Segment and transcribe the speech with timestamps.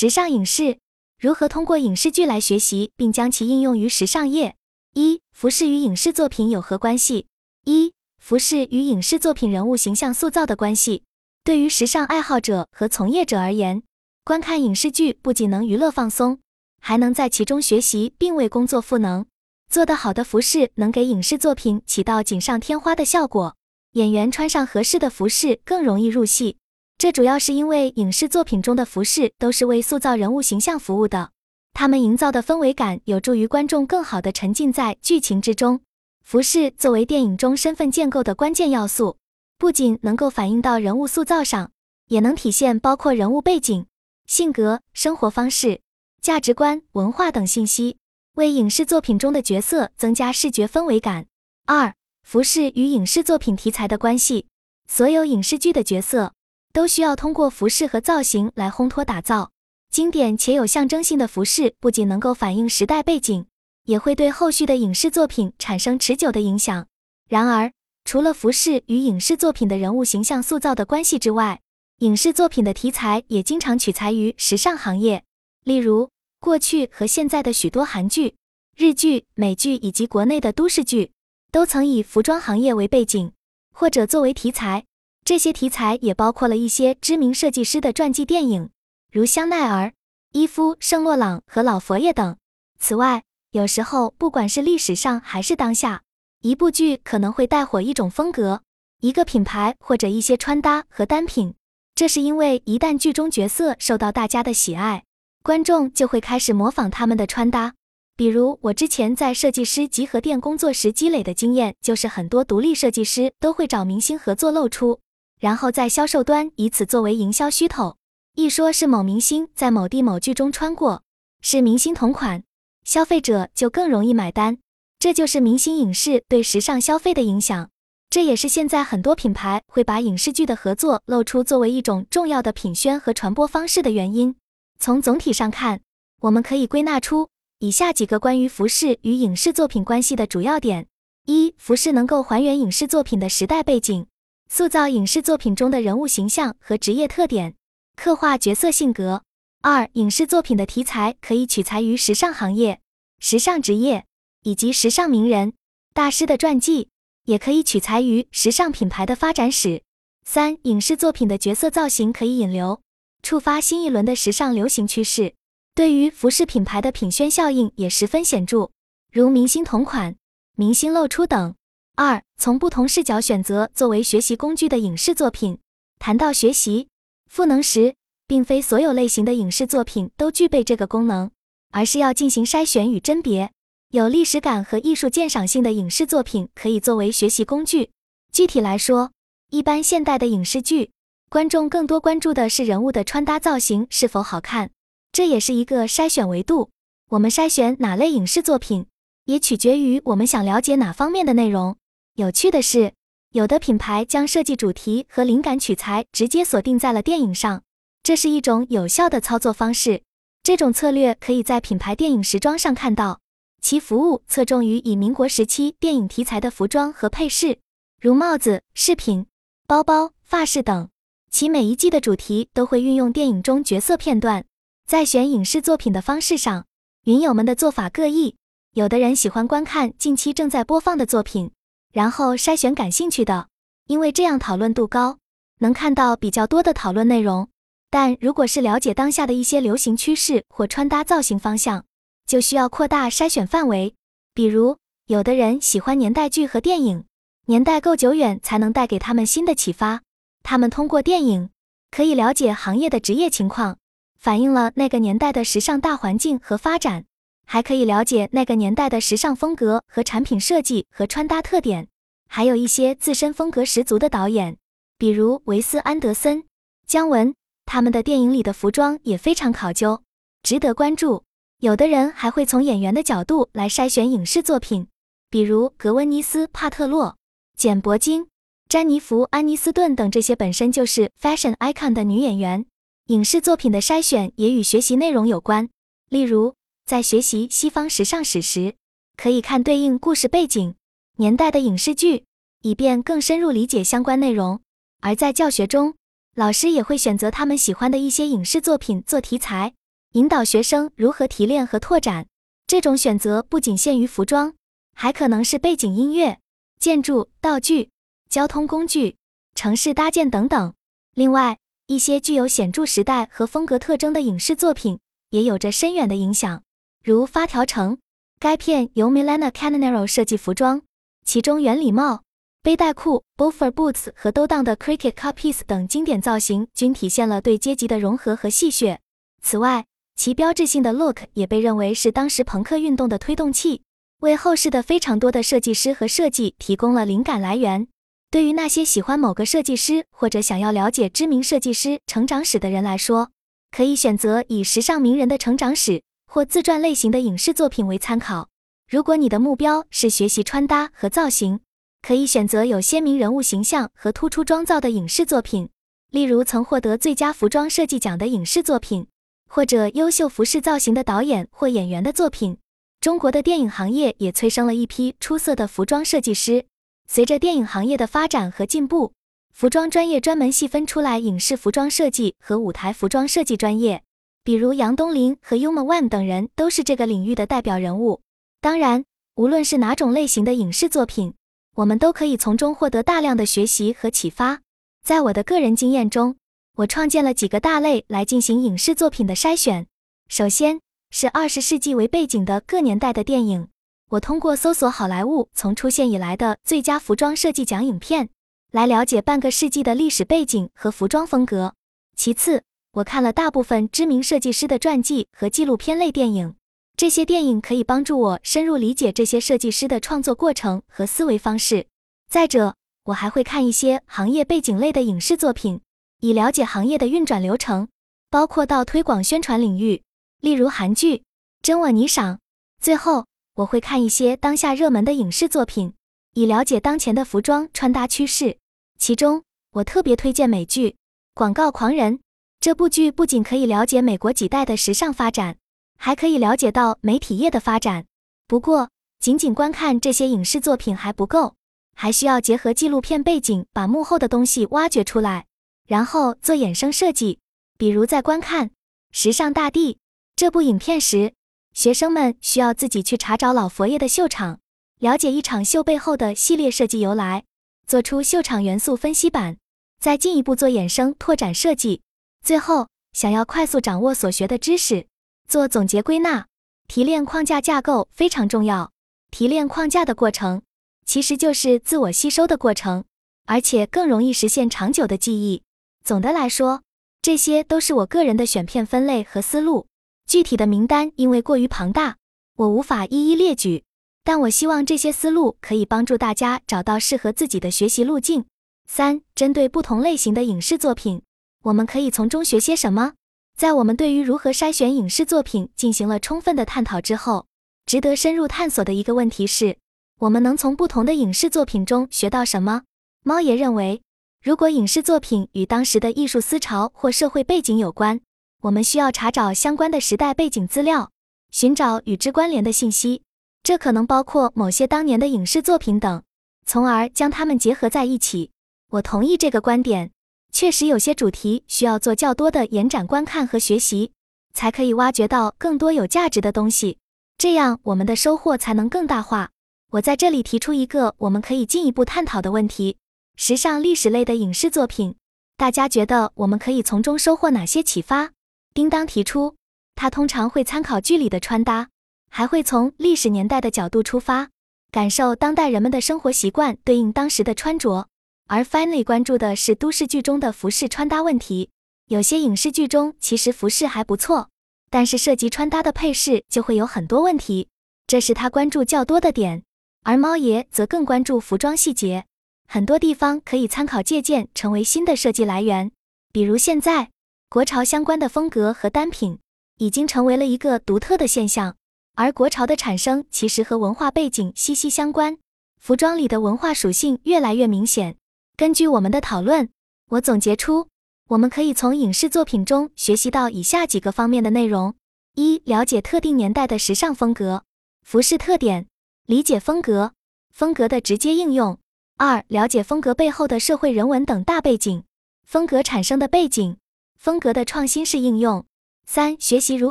[0.00, 0.78] 直上影视
[1.18, 4.56] 如何通过影视剧来学习并将其应用于时尚业？
[4.94, 7.26] 一、服饰与影视作品有何关系？
[7.66, 11.02] 一、服饰与影视作品人物形象塑造的关系。
[11.44, 13.82] 对于时尚爱好者和从业者而言，
[14.24, 16.40] 观看影视剧不仅能娱乐放松，
[16.80, 19.26] 还能在其中学习并为工作赋能。
[19.70, 23.54] 做得好的服饰能给影视作品起到锦上添花的效果，
[23.92, 26.56] 演员穿上合适的服饰更容易入戏。
[27.00, 31.30] 这主要是因为影视作品中的服饰都是为塑造人物形象服务的，
[31.72, 35.80] 他们营造的氛围感有助于观众更好地沉浸在剧情之中。
[36.22, 39.16] 服饰作为电影中身份建构的关键要素，
[39.56, 41.72] 不仅能够反映到人物塑造上，
[42.08, 43.86] 也能体现包括人物背景、
[44.26, 45.80] 性格、生活方式、
[46.20, 47.96] 价值观、文化等信息，
[48.34, 51.24] 为影视作品中的角色增加视觉氛围感。
[51.64, 54.48] 二、服饰与影视作品题材的关系，
[54.86, 56.34] 所有影视剧的角色。
[56.72, 59.50] 都需要通过服饰和造型来烘托打造
[59.90, 63.46] 经典且有象征性的服饰，不仅能够反映时代背景，
[63.86, 66.86] 也会对后续的影视作品产生持久的影响。
[67.28, 67.72] 然而，
[68.04, 71.60] 除了服饰与影视作品的人物形象塑造的关系之外，
[71.98, 75.24] 影视作品的题材也经常取材于时尚行业。
[75.64, 78.36] 例如，过去和现在的许多韩剧、
[78.76, 81.10] 日剧、美剧以及国内的都市剧，
[81.50, 83.32] 都曾以服装行业为背景，
[83.74, 84.86] 或者作为题材。
[85.24, 88.70] 这些题材也包括了一些知名设计师的传记电影，
[89.12, 89.92] 如香奈儿、
[90.32, 92.36] 伊夫·圣洛朗和老佛爷等。
[92.78, 96.02] 此外，有时候不管是历史上还是当下，
[96.40, 98.62] 一部剧可能会带火一种风格、
[99.00, 101.54] 一个品牌或者一些穿搭和单品。
[101.94, 105.04] 这是因为一旦剧中角色受到大家的喜爱，
[105.42, 107.74] 观众就会开始模仿他们的穿搭。
[108.16, 115.00] 比如我之前在设计师集合店工作时积累的经验，就是很多独立设计师都会找明星合作露出。
[115.40, 117.96] 然后在销售端以此作为营销噱头，
[118.34, 121.02] 一说是某明星在某地某剧中穿过，
[121.40, 122.44] 是明星同款，
[122.84, 124.58] 消费者就更容易买单。
[124.98, 127.70] 这就是明星影视对时尚消费的影响。
[128.10, 134.36] 这也是现在很多品牌会把影视剧的合作露出作为一种重要的品宣和传播方式的原因。
[134.78, 135.80] 从总体上看，
[136.20, 137.30] 我们可以归纳出
[137.60, 140.86] 以下几个关于服饰与影视作品关系的主要点：
[141.24, 144.06] 一、服饰能够还原影视作品的时代背景。
[144.52, 147.54] 塑造影视作品中的人物形象和职业特点，
[147.94, 149.22] 刻画角色性格。
[149.62, 152.80] 二、影视作品的题材可以取材于时尚行业、
[153.20, 154.04] 时尚职业
[154.42, 155.52] 以及时尚名人、
[155.94, 156.88] 大师的传记，
[157.26, 159.82] 也可以取材于时尚品牌的发展史。
[160.24, 162.82] 三、影视作品的角色造型可以引流，
[163.22, 165.32] 触发新一轮的时尚流行趋势，
[165.76, 168.72] 对于服饰品牌的品宣效应也十分显著，
[169.12, 170.16] 如明星同款、
[170.56, 171.54] 明星露出等。
[171.96, 175.58] 二、从不同视角选择作为学习工具的影视作品。
[175.98, 176.88] 谈到学习
[177.28, 177.94] 赋能时，
[178.26, 181.30] 并非所有类型的影视作品都具备这个功能，
[181.72, 183.50] 而是要进行筛选与甄别。
[183.90, 187.90] 有历史感和艺术鉴赏性的影视作品可以作为学习工具。
[188.32, 189.10] 具体来说，
[189.50, 190.92] 一般现代的影视剧，
[191.28, 194.70] 观众更多关注的是人物的穿搭造型是否好看，
[195.12, 196.70] 这也是一个筛选维度。
[197.10, 198.86] 我们筛选哪类影视作品，
[199.30, 201.76] 也取决于我们想了解哪方面的内容。
[202.16, 202.92] 有趣的是，
[203.30, 207.62] 有的品牌将设计主题和灵感取材直接锁定在了电影上，
[208.02, 210.02] 这是一种有效的操作方式。
[210.42, 213.20] 这种策略可以在品牌电影时装上看到，
[213.62, 217.60] 其服务侧重于以民国时期电影题材的服装和配饰，
[218.00, 219.26] 如帽子、饰品、
[219.68, 220.88] 包包、发饰等。
[221.30, 224.44] 其每一季的主题都会运用电影中角色片段。
[224.84, 226.66] 在选影视作品的方式上，
[227.04, 228.34] 云友们的做法各异。
[228.72, 231.50] 有的人喜欢观看近期正在播放的作品。
[231.92, 233.48] 然后筛选感兴趣的，
[233.88, 235.18] 因为这样讨论度高，
[235.58, 237.48] 能看到比较多的讨论内容。
[237.90, 241.84] 但如果是了解当下的一些流行趋势或穿搭造型方向，
[242.28, 243.96] 就需要扩大筛选范围。
[244.34, 244.76] 比如，
[245.06, 247.04] 有的人喜欢年代剧和电影，
[247.46, 250.02] 年代够久远才能带给他们新的启发。
[250.44, 251.50] 他们通过电影
[251.90, 253.78] 可以了解行业的职业情况，
[254.16, 257.06] 反映了那个年代的时尚大环境和发展。
[257.52, 261.88] 还可以了解那个年代的时尚风格和产品设计和穿搭特点，
[262.28, 264.56] 还有一些自身风格十足的导演，
[264.96, 266.44] 比如维斯安德森、
[266.86, 267.34] 姜文，
[267.66, 270.00] 他们的电影里的服装也非常考究，
[270.44, 271.24] 值得关注。
[271.58, 274.86] 有的人还会从演员的角度来筛选影视作品，
[275.28, 277.16] 比如格温妮斯·帕特洛、
[277.56, 278.28] 简·伯金、
[278.68, 282.64] 詹妮弗·安妮斯顿等这些本身就是 fashion icon 的女演员。
[283.06, 285.68] 影视作品的筛选也与学习内容有关，
[286.10, 286.54] 例如。
[286.90, 288.74] 在学习西方时尚史时，
[289.16, 290.74] 可以看对应故事背景
[291.18, 292.24] 年代的影视剧，
[292.62, 294.60] 以便更深入理解相关内容。
[295.00, 295.94] 而在教学中，
[296.34, 299.72] 老师也会选择他们喜欢的一些影视作品做题材，
[300.14, 302.26] 引导学生如何提炼和拓展。
[302.66, 304.54] 这种选择不仅限于服装，
[304.92, 306.40] 还可能是背景音乐、
[306.80, 307.90] 建筑、道具、
[308.28, 309.14] 交通工具、
[309.54, 310.74] 城市搭建等等。
[311.14, 311.56] 另外，
[311.86, 314.98] 一些具有显著时代和风格特征的影视作品
[315.30, 316.64] 也有着深远的影响，
[317.02, 317.96] 如《发条城》。
[318.38, 320.82] 该片由 Milena Canonero 设计服装，
[321.24, 322.24] 其中圆礼帽、
[322.62, 328.98] 背带裤、b o f f e r boots 和兜裆的 cricket cut piece 等经典造型均体现了对阶级的融合和戏谑。
[329.42, 333.82] 此外，其标志性的 look 也被认为是当时朋克运动的推动器，
[334.20, 337.88] 为后世的非常多的设计师和设计提供了灵感来源。
[338.30, 343.30] 对于那些喜欢某个设计师或者想要了解知名设计师成长史的人来说，
[343.70, 346.02] 可以选择以时尚名人的成长史。
[346.32, 348.48] 或自传类型的影视作品为参考。
[348.88, 351.58] 如果你的目标是学习穿搭和造型，
[352.02, 355.70] 可以选择有鲜明人物形象和突出妆造的影视作品，
[356.10, 359.08] 例如曾获得最佳服装设计奖的影视作品，
[359.48, 362.58] 或者优秀服饰造型的导演或演员的作品。
[363.00, 366.64] 中国的电影行业也催生了一批出色的服装设计师。
[367.08, 369.14] 随着电影行业的发展和进步，
[369.52, 374.04] 服装专业专门细分出来影视服装设计和舞台服装设计专业。
[374.42, 378.20] 比如杨东林和 Uma Wan 等人都是这个领域的代表人物。
[378.60, 379.04] 当然，
[379.34, 381.34] 无论是哪种类型的影视作品，
[381.76, 384.60] 我们都可以从中获得大量的学习和启发。
[385.04, 386.36] 在我的个人经验中，
[386.76, 389.86] 我创建了几个大类来进行影视作品的筛选。
[390.28, 393.68] 首先是二十世纪为背景的各年代的电影，
[394.10, 398.28] 我通过搜索好莱坞从出现以来的最佳服装设计奖影片，
[398.72, 401.74] 来了解半个世纪的历史背景和服装风格。
[402.14, 406.56] 其次，我看了大部分知名设计师的传记和纪录片类电影，
[406.96, 411.86] 这些电影可以帮助我深入理解这些设计师的创作过程和思维方式。
[412.28, 415.80] 再者，我还会看一些行业背景类的影视作品，
[416.18, 417.86] 以了解行业的运转流程，
[418.28, 420.02] 包括到推广宣传领域，
[420.40, 421.16] 例如韩剧
[421.62, 422.34] 《真我你赏》。
[422.80, 425.94] 最后，我会看一些当下热门的影视作品，
[426.34, 428.58] 以了解当前的服装穿搭趋势。
[428.98, 429.44] 其中，
[429.74, 430.90] 我特别推荐美剧
[431.34, 432.18] 《广告狂人》。
[432.60, 435.56] 这部剧不仅可以了解美国几代的时尚发展，
[435.96, 438.04] 还可以了解到媒体业的发展。
[438.46, 441.54] 不过，仅仅观看这些影视作品还不够，
[441.96, 445.46] 还需要结合纪录片背景，把幕后的东西挖掘出来，
[445.88, 447.38] 然后做衍生设计。
[447.78, 448.68] 比如，在观看
[449.10, 449.94] 《时尚大地》
[450.36, 451.32] 这部影片时，
[451.72, 454.60] 学生们需要自己去查找老佛爷的秀场，
[454.98, 457.44] 了解一场秀背后的系列设计由来，
[457.86, 459.56] 做出秀场元素分析版，
[459.98, 462.02] 再进一步做衍生拓展设计。
[462.44, 465.06] 最后，想要快速掌握所学的知识，
[465.46, 466.46] 做总结归纳，
[466.88, 468.90] 提炼框架架构非常重要。
[469.30, 470.62] 提炼框架的过程，
[471.04, 473.04] 其实就是自我吸收的过程，
[473.46, 475.62] 而且更容易实现长久的记忆。
[476.02, 476.82] 总的来说，
[477.22, 479.86] 这些都是我个人的选片分类和思路。
[480.26, 482.16] 具体的名单因为过于庞大，
[482.56, 483.84] 我无法一一列举。
[484.24, 488.44] 但我希望这些思路可以帮助大家找到适合自己的学习路径。
[488.86, 491.22] 三、针对不同类型的影视作品。
[491.62, 493.12] 我们可以从中学些什么？
[493.54, 497.46] 在我们对于如何筛选影视作品进行了充分的探讨之后，
[497.84, 499.76] 值得深入探索的一个问题是：
[500.20, 502.84] 我们能从不同的影视作品中学到什么？
[503.22, 504.00] 猫爷认为，
[504.42, 508.20] 如果影视作品与当时的艺术思潮或社会背景有关，
[508.62, 511.10] 我们需要查找相关的时代背景资料，
[511.50, 513.22] 寻找与之关联的信息。
[513.62, 516.22] 这可能包括某些当年的影视作品等，
[516.64, 518.50] 从而将它们结合在一起。
[518.92, 520.12] 我同意这个观点。
[520.52, 524.12] 确实有些主题需要做较多的延展观看和学习，
[524.52, 526.98] 才可以挖掘到更多有价值的东西，
[527.38, 529.50] 这样我们的收获才能更大化。
[529.92, 532.96] 我在这里提出一个我们可以进一步探讨的问题：
[533.36, 535.16] 时尚历史类的影视作品，
[535.56, 538.30] 大家觉得我们可以从中收获哪些启发？
[538.74, 539.56] 叮当提出，
[539.94, 541.88] 他通常会参考剧里的穿搭，
[542.28, 544.50] 还会从历史年代的角度出发，
[544.92, 548.06] 感受当代人们的生活习惯对应当时的穿着。
[548.52, 551.70] 而 Finally 关注的是都市剧中的服饰穿搭问题。
[552.06, 554.48] 有些影视剧中其实服饰还不错，
[554.90, 557.68] 但是涉及穿搭的配饰就会有很多问题，
[558.08, 559.62] 这是他关注较多的点。
[560.02, 562.24] 而猫爷则更关注服装细节，
[562.66, 565.92] 很多地方可以参考借鉴，成为新的设计来源。
[566.32, 567.10] 比如现在
[567.48, 569.38] 国潮相关的风格和单品
[569.78, 571.76] 已经成为了一个独特的现象，
[572.16, 575.38] 而国潮的产生其实和文化背景息息相关，
[575.78, 578.16] 服装里的文化属性越来越明显。
[578.60, 579.70] 根据我们的讨论，
[580.10, 580.88] 我总结出
[581.28, 584.94] 我们可以从影视作品中学习到以下几个方面的内容：
[585.34, 587.64] 一、了解特定年代的时尚风格、
[588.02, 588.86] 服饰特点，
[589.24, 590.12] 理解风格、
[590.52, 591.78] 风格的直接应用；
[592.18, 595.04] 二、了解风格背后的社会人文等大背景、
[595.46, 596.76] 风格产生的背景、
[597.16, 598.66] 风格的创新式应用；
[599.06, 599.90] 三、学习如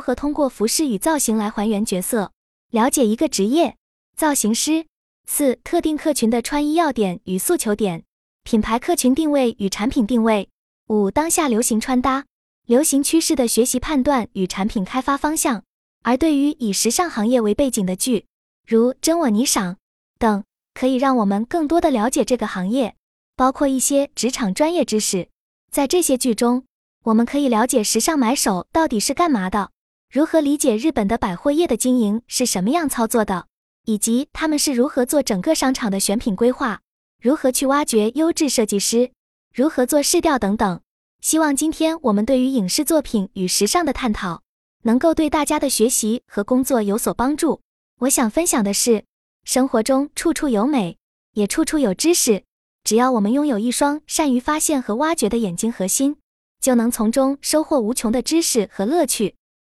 [0.00, 2.30] 何通过服饰与造型来还原角色，
[2.70, 3.76] 了解一个职业——
[4.14, 4.86] 造型师。
[5.26, 8.04] 四、特定客群的穿衣要点与诉求点，
[8.50, 10.48] 品牌客群定位与产品定位。
[10.88, 12.24] 五、当下流行穿搭、
[12.66, 15.62] 流行趋势的学习判断与产品开发方向。
[16.02, 18.26] 而对于以时尚行业为背景的剧，
[18.66, 19.74] 如《真我你赏》
[20.18, 20.42] 等，
[20.74, 22.96] 可以让我们更多的了解这个行业，
[23.36, 25.28] 包括一些职场专业知识。
[25.70, 26.64] 在这些剧中，
[27.04, 29.70] 我们可以了解时尚买手到底是干嘛的，
[30.12, 33.46] 如何理解日本的百货业的经营是什么样操作的，
[33.84, 36.80] 以及他们是如何做整个商场的选品规划，
[37.20, 39.10] 如何去挖掘优质设计师，
[39.54, 40.80] 如何做试调等等。
[41.20, 44.42] 希望今天我们对于影视作品与时尚的探讨，
[44.84, 47.60] 能够对大家的学习和工作有所帮助。
[47.98, 49.04] 我想分享的是，
[49.44, 50.96] 生活中处处有美，
[51.34, 52.44] 也处处有知识。
[52.84, 56.16] 只要我们拥有一双善于发现和挖掘的眼睛和心。
[56.60, 59.34] 就能从中收获无穷的知识和乐趣。